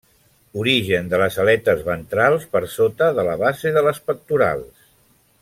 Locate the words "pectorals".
4.09-4.91